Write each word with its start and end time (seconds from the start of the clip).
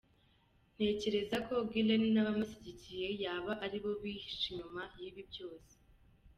Ntekereza 0.75 1.37
ko 1.47 1.53
Gulen 1.71 2.03
n’abamushyigikiye 2.13 3.07
yaba 3.23 3.51
aribo 3.65 3.91
bihishe 4.01 4.45
inyuma 4.51 4.81
y’ibi 4.99 5.23
byose. 5.31 5.73